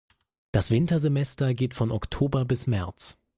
[0.51, 3.19] Das Wintersemester geht von Oktober bis März.